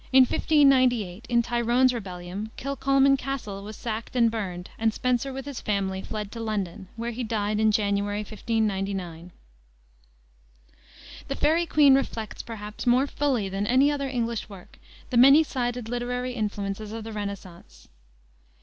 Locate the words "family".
5.61-6.01